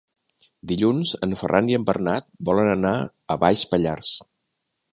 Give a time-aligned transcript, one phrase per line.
[0.69, 2.95] Dilluns en Ferran i en Bernat volen anar
[3.35, 4.11] a Baix Pallars.